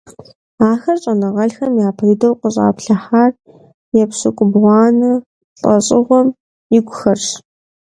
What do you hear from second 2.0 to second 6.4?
дыдэу къыщаплъыхьар епщыкӏубгъуанэ лӀэщӀыгъуэм